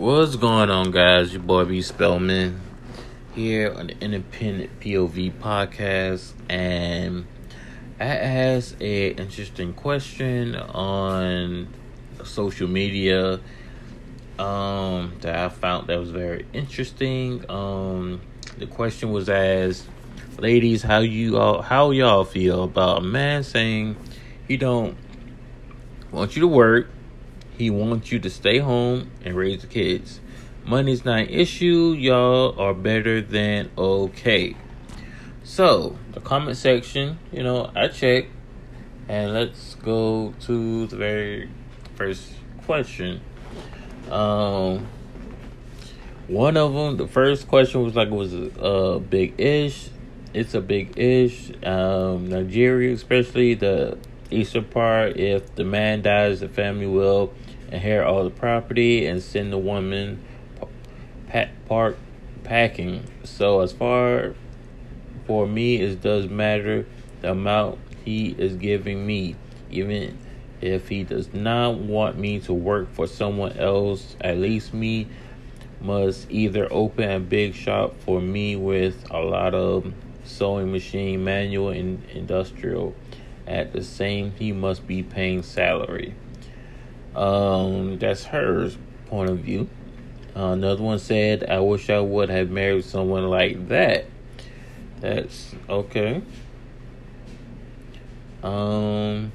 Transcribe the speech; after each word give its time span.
What's 0.00 0.34
going 0.34 0.70
on, 0.70 0.92
guys? 0.92 1.30
Your 1.30 1.42
boy 1.42 1.66
B 1.66 1.82
Spellman 1.82 2.58
here 3.34 3.70
on 3.70 3.88
the 3.88 3.98
Independent 4.00 4.80
POV 4.80 5.30
podcast, 5.32 6.32
and 6.48 7.26
I 8.00 8.06
asked 8.06 8.80
a 8.80 9.08
interesting 9.08 9.74
question 9.74 10.56
on 10.56 11.68
social 12.24 12.66
media 12.66 13.40
um, 14.38 15.18
that 15.20 15.36
I 15.36 15.50
found 15.50 15.88
that 15.88 16.00
was 16.00 16.12
very 16.12 16.46
interesting. 16.54 17.44
Um, 17.50 18.22
the 18.56 18.66
question 18.66 19.12
was 19.12 19.28
asked, 19.28 19.86
ladies, 20.38 20.82
how 20.82 21.00
you 21.00 21.36
all 21.36 21.60
how 21.60 21.90
y'all 21.90 22.24
feel 22.24 22.64
about 22.64 23.02
a 23.02 23.04
man 23.04 23.42
saying 23.42 23.96
he 24.48 24.56
don't 24.56 24.96
want 26.10 26.36
you 26.36 26.40
to 26.40 26.48
work 26.48 26.88
he 27.60 27.68
wants 27.68 28.10
you 28.10 28.18
to 28.18 28.30
stay 28.30 28.58
home 28.58 29.10
and 29.22 29.36
raise 29.36 29.60
the 29.60 29.66
kids. 29.66 30.18
Money's 30.64 31.04
not 31.04 31.18
an 31.18 31.28
issue. 31.28 31.94
Y'all 31.96 32.58
are 32.58 32.72
better 32.72 33.20
than 33.20 33.70
okay. 33.76 34.56
So, 35.44 35.98
the 36.12 36.20
comment 36.20 36.56
section, 36.56 37.18
you 37.30 37.42
know, 37.42 37.70
I 37.76 37.88
check. 37.88 38.28
And 39.08 39.34
let's 39.34 39.74
go 39.74 40.32
to 40.46 40.86
the 40.86 40.96
very 40.96 41.50
first 41.96 42.32
question. 42.64 43.20
Um, 44.10 44.86
one 46.28 46.56
of 46.56 46.72
them, 46.72 46.96
the 46.96 47.08
first 47.08 47.46
question 47.46 47.82
was 47.82 47.94
like, 47.94 48.08
it 48.08 48.14
was 48.14 48.32
a 48.32 49.00
big 49.00 49.38
ish. 49.38 49.90
It's 50.32 50.54
a 50.54 50.62
big 50.62 50.98
ish. 50.98 51.50
Um, 51.62 52.30
Nigeria, 52.30 52.94
especially 52.94 53.52
the 53.52 53.98
eastern 54.30 54.64
part, 54.64 55.18
if 55.18 55.54
the 55.56 55.64
man 55.64 56.00
dies, 56.00 56.40
the 56.40 56.48
family 56.48 56.86
will 56.86 57.34
inherit 57.70 58.06
all 58.06 58.24
the 58.24 58.30
property 58.30 59.06
and 59.06 59.22
send 59.22 59.52
the 59.52 59.58
woman 59.58 60.22
pack, 61.28 61.50
park 61.66 61.96
packing. 62.44 63.04
So 63.24 63.60
as 63.60 63.72
far 63.72 64.34
for 65.26 65.46
me, 65.46 65.76
it 65.76 66.02
does 66.02 66.28
matter 66.28 66.86
the 67.20 67.30
amount 67.30 67.78
he 68.04 68.30
is 68.30 68.56
giving 68.56 69.06
me, 69.06 69.36
even 69.70 70.18
if 70.60 70.88
he 70.88 71.04
does 71.04 71.32
not 71.32 71.78
want 71.78 72.18
me 72.18 72.40
to 72.40 72.52
work 72.52 72.92
for 72.92 73.06
someone 73.06 73.56
else. 73.56 74.16
At 74.20 74.38
least 74.38 74.74
me 74.74 75.06
must 75.80 76.30
either 76.30 76.68
open 76.70 77.10
a 77.10 77.20
big 77.20 77.54
shop 77.54 77.94
for 78.00 78.20
me 78.20 78.56
with 78.56 79.04
a 79.10 79.20
lot 79.20 79.54
of 79.54 79.92
sewing 80.24 80.70
machine, 80.70 81.24
manual, 81.24 81.70
and 81.70 82.04
industrial. 82.10 82.94
At 83.46 83.72
the 83.72 83.82
same, 83.82 84.32
he 84.32 84.52
must 84.52 84.86
be 84.86 85.02
paying 85.02 85.42
salary. 85.42 86.14
Um, 87.14 87.98
that's 87.98 88.24
her 88.24 88.70
point 89.06 89.30
of 89.30 89.38
view. 89.40 89.68
Uh, 90.36 90.52
another 90.52 90.82
one 90.82 90.98
said, 90.98 91.50
I 91.50 91.58
wish 91.58 91.90
I 91.90 92.00
would 92.00 92.30
have 92.30 92.50
married 92.50 92.84
someone 92.84 93.28
like 93.28 93.68
that. 93.68 94.06
That's 95.00 95.54
okay. 95.68 96.22
Um, 98.42 99.32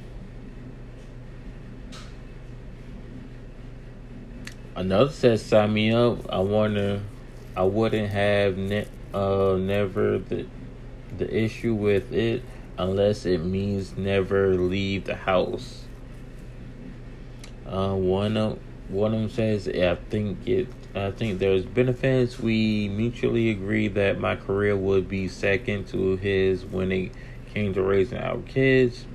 another 4.76 5.12
says, 5.12 5.46
sign 5.46 5.74
me 5.74 5.92
up. 5.92 6.32
I 6.32 6.40
wonder, 6.40 7.02
I 7.58 7.64
wouldn't 7.64 8.10
have 8.12 8.58
ne- 8.58 8.88
uh, 9.14 9.58
never 9.60 10.20
the, 10.20 10.48
the 11.18 11.36
issue 11.36 11.74
with 11.74 12.14
it 12.14 12.42
unless 12.78 13.26
it 13.26 13.40
means 13.44 13.98
never 13.98 14.56
leave 14.56 15.06
the 15.06 15.16
house. 15.16 15.85
Uh, 17.76 17.94
one 17.94 18.38
of 18.38 18.58
one 18.88 19.14
of 19.14 19.20
them 19.20 19.30
says, 19.30 19.68
"I 19.68 19.96
think 20.10 20.48
it. 20.48 20.70
I 20.96 21.12
think 21.12 21.40
there's 21.40 21.66
benefits. 21.66 22.40
We 22.40 22.88
mutually 22.88 23.50
agree 23.50 23.90
that 23.90 24.18
my 24.18 24.38
career 24.38 24.78
would 24.78 25.10
be 25.10 25.28
second 25.28 25.88
to 25.88 26.16
his 26.16 26.64
when 26.64 26.94
it 26.94 27.12
came 27.54 27.74
to 27.74 27.84
raising 27.84 28.20
our 28.20 28.38
kids. 28.44 29.06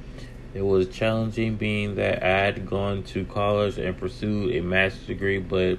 It 0.52 0.60
was 0.60 0.88
challenging, 0.88 1.56
being 1.56 1.94
that 1.94 2.22
I 2.22 2.44
had 2.44 2.66
gone 2.66 3.02
to 3.04 3.24
college 3.24 3.78
and 3.78 3.96
pursued 3.96 4.54
a 4.54 4.60
master's 4.60 5.06
degree, 5.06 5.38
but 5.38 5.78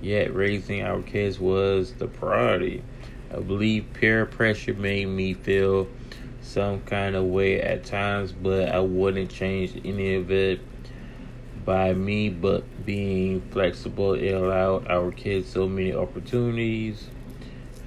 yet 0.00 0.34
raising 0.34 0.80
our 0.80 1.02
kids 1.02 1.38
was 1.38 1.92
the 1.92 2.06
priority. 2.06 2.82
I 3.30 3.40
believe 3.40 3.92
peer 3.92 4.24
pressure 4.24 4.72
made 4.72 5.08
me 5.08 5.34
feel 5.34 5.88
some 6.40 6.80
kind 6.80 7.16
of 7.16 7.24
way 7.24 7.60
at 7.60 7.84
times, 7.84 8.32
but 8.32 8.70
I 8.70 8.80
wouldn't 8.80 9.30
change 9.30 9.78
any 9.84 10.14
of 10.14 10.30
it." 10.30 10.60
By 11.64 11.92
me 11.92 12.28
but 12.28 12.64
being 12.84 13.40
flexible 13.50 14.14
it 14.14 14.32
allowed 14.32 14.86
our 14.88 15.10
kids 15.10 15.50
so 15.50 15.68
many 15.68 15.92
opportunities. 15.92 17.08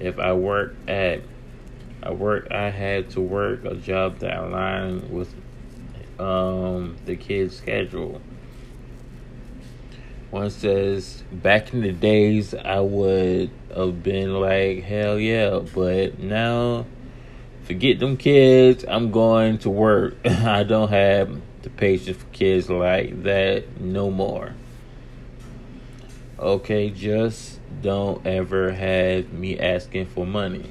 If 0.00 0.18
i 0.18 0.32
work 0.32 0.74
at 0.86 1.22
i 2.02 2.10
work 2.12 2.48
i 2.50 2.70
had 2.70 3.10
to 3.10 3.20
work 3.20 3.64
a 3.64 3.74
job 3.74 4.18
that 4.18 4.36
aligned 4.36 5.10
with 5.10 5.34
um, 6.18 6.96
the 7.04 7.14
kids 7.14 7.56
schedule. 7.56 8.20
One 10.30 10.50
says 10.50 11.22
back 11.32 11.72
in 11.72 11.80
the 11.80 11.92
days 11.92 12.54
i 12.54 12.80
would 12.80 13.50
have 13.74 14.02
been 14.02 14.34
like 14.34 14.82
hell 14.82 15.18
yeah 15.18 15.60
but 15.74 16.18
now 16.18 16.84
forget 17.68 18.00
them 18.00 18.16
kids 18.16 18.84
i'm 18.88 19.12
going 19.12 19.58
to 19.58 19.70
work 19.70 20.16
i 20.24 20.64
don't 20.64 20.88
have 20.88 21.40
the 21.62 21.70
patience 21.70 22.16
for 22.16 22.26
kids 22.26 22.70
like 22.70 23.22
that 23.24 23.80
no 23.80 24.10
more. 24.10 24.54
Okay, 26.38 26.90
just 26.90 27.58
don't 27.82 28.24
ever 28.26 28.72
have 28.72 29.32
me 29.32 29.58
asking 29.58 30.06
for 30.06 30.24
money. 30.24 30.70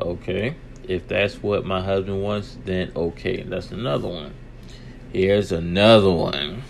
Okay, 0.00 0.56
if 0.88 1.06
that's 1.06 1.42
what 1.42 1.64
my 1.64 1.80
husband 1.80 2.22
wants, 2.22 2.58
then 2.64 2.90
okay, 2.96 3.42
that's 3.42 3.70
another 3.70 4.08
one. 4.08 4.34
Here's 5.12 5.52
another 5.52 6.10
one. 6.10 6.62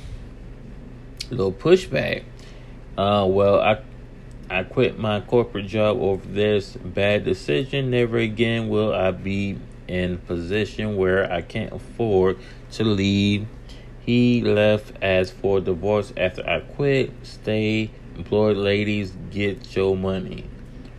A 1.30 1.34
little 1.34 1.52
pushback. 1.52 2.24
Uh, 2.98 3.26
well, 3.28 3.60
I 3.60 3.82
I 4.50 4.64
quit 4.64 4.98
my 4.98 5.20
corporate 5.20 5.68
job 5.68 5.98
over 6.02 6.26
this 6.26 6.72
bad 6.74 7.24
decision. 7.24 7.90
Never 7.90 8.18
again 8.18 8.68
will 8.68 8.92
I 8.92 9.12
be 9.12 9.56
in 9.86 10.14
a 10.14 10.16
position 10.16 10.96
where 10.96 11.32
I 11.32 11.40
can't 11.40 11.72
afford 11.72 12.36
to 12.72 12.82
leave. 12.82 13.46
He 14.00 14.42
left 14.42 14.92
as 15.00 15.30
for 15.30 15.60
divorce 15.60 16.12
after 16.16 16.44
I 16.48 16.60
quit. 16.60 17.12
Stay 17.22 17.92
employed, 18.16 18.56
ladies. 18.56 19.12
Get 19.30 19.76
your 19.76 19.96
money. 19.96 20.46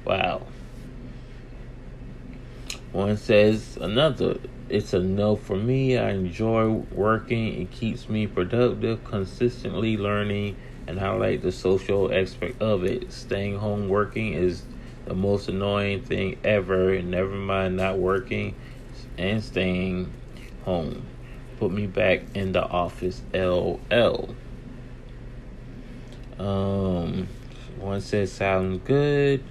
Wow. 0.05 0.43
One 2.93 3.17
says 3.17 3.77
another. 3.81 4.37
It's 4.69 4.93
a 4.93 4.99
no 4.99 5.35
for 5.35 5.57
me. 5.57 5.97
I 5.97 6.11
enjoy 6.11 6.69
working. 6.69 7.61
It 7.61 7.71
keeps 7.71 8.07
me 8.07 8.27
productive, 8.27 9.03
consistently 9.03 9.97
learning, 9.97 10.55
and 10.87 10.97
like 11.19 11.41
the 11.41 11.51
social 11.51 12.13
aspect 12.13 12.61
of 12.61 12.83
it. 12.83 13.11
Staying 13.11 13.57
home 13.57 13.87
working 13.87 14.33
is 14.33 14.63
the 15.05 15.13
most 15.13 15.47
annoying 15.47 16.01
thing 16.03 16.37
ever. 16.43 17.01
Never 17.01 17.29
mind 17.29 17.77
not 17.77 17.97
working 17.97 18.55
and 19.17 19.43
staying 19.43 20.11
home. 20.65 21.03
Put 21.59 21.71
me 21.71 21.87
back 21.87 22.23
in 22.33 22.51
the 22.51 22.63
office, 22.63 23.21
LL. 23.33 24.35
Um, 26.39 27.27
one 27.79 28.01
says 28.01 28.31
sounds 28.31 28.81
good. 28.83 29.43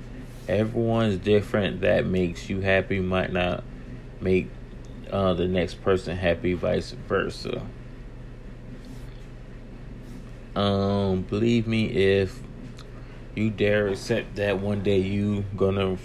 Everyone's 0.48 1.18
different. 1.18 1.82
That 1.82 2.06
makes 2.06 2.50
you 2.50 2.60
happy 2.60 2.98
might 2.98 3.32
not 3.32 3.62
make 4.20 4.50
uh, 5.10 5.34
the 5.34 5.46
next 5.46 5.82
person 5.82 6.16
happy, 6.16 6.54
vice 6.54 6.90
versa. 6.90 7.62
Um, 10.60 11.22
believe 11.22 11.66
me, 11.66 11.86
if 11.86 12.38
you 13.34 13.48
dare 13.48 13.88
accept 13.88 14.36
that 14.36 14.58
one 14.58 14.82
day 14.82 14.98
you 14.98 15.42
gonna 15.56 15.96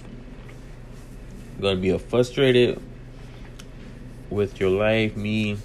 gonna 1.60 1.76
be 1.76 1.90
a 1.90 2.00
frustrated 2.00 2.82
with 4.30 4.62
your 4.62 4.70
life. 4.70 5.18
Me 5.18 5.58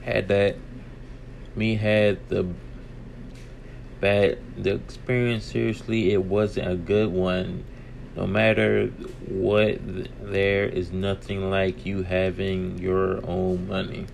had 0.00 0.28
that. 0.28 0.56
Me 1.54 1.74
had 1.74 2.26
the 2.30 2.48
bad 4.00 4.38
the 4.56 4.76
experience. 4.76 5.44
Seriously, 5.44 6.10
it 6.14 6.24
wasn't 6.24 6.70
a 6.70 6.76
good 6.76 7.12
one. 7.12 7.64
No 8.16 8.26
matter 8.26 8.86
what, 9.28 9.78
there 10.22 10.64
is 10.64 10.90
nothing 10.90 11.50
like 11.50 11.84
you 11.84 12.02
having 12.02 12.78
your 12.78 13.20
own 13.26 13.68
money. 13.68 14.06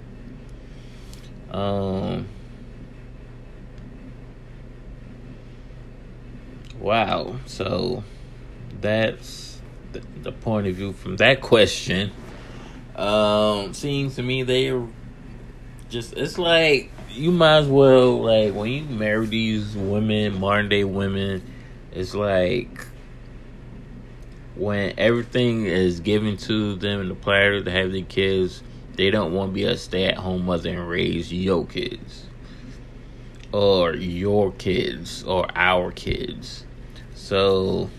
Um. 1.52 2.26
Wow. 6.88 7.36
So 7.44 8.02
that's 8.80 9.60
the, 9.92 10.00
the 10.22 10.32
point 10.32 10.68
of 10.68 10.76
view 10.76 10.94
from 10.94 11.18
that 11.18 11.42
question. 11.42 12.10
Um, 12.96 13.74
seems 13.74 14.16
to 14.16 14.22
me 14.22 14.42
they 14.42 14.74
just 15.90 16.14
it's 16.14 16.38
like 16.38 16.90
you 17.10 17.30
might 17.30 17.58
as 17.58 17.66
well 17.66 18.22
like 18.22 18.54
when 18.54 18.72
you 18.72 18.84
marry 18.84 19.26
these 19.26 19.76
women, 19.76 20.40
modern 20.40 20.70
day 20.70 20.84
women, 20.84 21.42
it's 21.92 22.14
like 22.14 22.86
when 24.54 24.94
everything 24.96 25.66
is 25.66 26.00
given 26.00 26.38
to 26.38 26.74
them 26.76 27.02
in 27.02 27.10
the 27.10 27.14
platter 27.14 27.62
to 27.62 27.70
have 27.70 27.92
their 27.92 28.00
kids, 28.00 28.62
they 28.94 29.10
don't 29.10 29.34
want 29.34 29.50
to 29.50 29.54
be 29.54 29.64
a 29.64 29.76
stay 29.76 30.06
at 30.06 30.16
home 30.16 30.46
mother 30.46 30.70
and 30.70 30.88
raise 30.88 31.30
your 31.30 31.66
kids. 31.66 32.24
Or 33.52 33.94
your 33.94 34.52
kids 34.52 35.22
or 35.24 35.46
our 35.54 35.92
kids. 35.92 36.64
So 37.18 37.90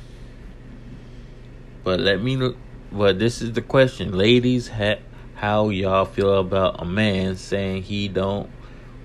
but 1.83 2.00
let 2.00 2.21
me 2.21 2.54
but 2.92 3.19
this 3.19 3.42
is 3.42 3.54
the 3.54 3.62
question. 3.62 4.18
Ladies, 4.18 4.68
ha- 4.68 5.00
how 5.36 5.69
y'all 5.69 6.06
feel 6.06 6.39
about 6.39 6.81
a 6.81 6.86
man 6.86 7.36
saying 7.36 7.83
he 7.83 8.07
don't 8.07 8.50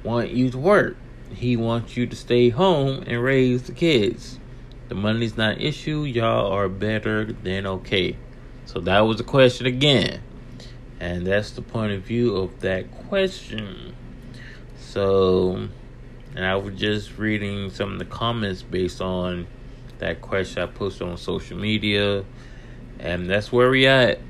want 0.03 0.31
you 0.31 0.51
to 0.51 0.59
work? 0.59 0.97
He 1.35 1.57
wants 1.57 1.97
you 1.97 2.07
to 2.07 2.17
stay 2.17 2.49
home 2.49 3.05
and 3.07 3.23
raise 3.23 3.65
the 3.65 3.73
kids. 3.73 4.39
The 4.89 4.95
money's 4.95 5.37
not 5.37 5.57
an 5.57 5.61
issue. 5.61 6.03
Y'all 6.05 6.53
are 6.53 6.69
better 6.69 7.25
than 7.25 7.67
okay. 7.67 8.17
So 8.67 8.81
that 8.81 9.01
was 9.01 9.19
the 9.19 9.25
question 9.25 9.67
again. 9.67 10.23
And 11.01 11.27
that's 11.27 11.51
the 11.51 11.63
point 11.63 11.93
of 11.93 12.03
view 12.03 12.37
of 12.37 12.61
that 12.61 12.91
question. 13.09 13.95
So, 14.79 15.69
and 16.35 16.45
I 16.45 16.57
was 16.57 16.75
just 16.75 17.19
reading 17.19 17.71
some 17.71 17.93
of 17.93 17.99
the 17.99 18.05
comments 18.05 18.63
based 18.63 19.01
on 19.01 19.47
that 20.05 20.21
question 20.21 20.63
I 20.63 20.67
posted 20.67 21.09
on 21.09 21.17
social 21.17 21.57
media. 21.57 22.25
And 23.01 23.29
that's 23.29 23.51
where 23.51 23.71
we 23.71 23.87
at 23.87 24.21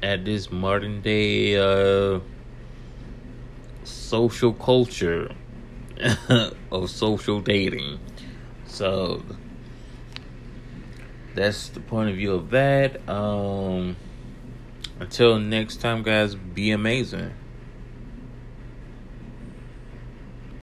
at 0.00 0.24
this 0.24 0.50
modern 0.50 1.00
day 1.00 1.56
uh, 1.56 2.20
social 3.82 4.52
culture 4.52 5.34
of 6.70 6.88
social 6.88 7.40
dating. 7.40 7.98
So 8.66 9.22
that's 11.34 11.68
the 11.68 11.80
point 11.80 12.10
of 12.10 12.16
view 12.16 12.34
of 12.34 12.50
that. 12.50 13.06
Um, 13.08 13.96
until 15.00 15.40
next 15.40 15.80
time, 15.80 16.04
guys, 16.04 16.36
be 16.36 16.70
amazing. 16.70 17.32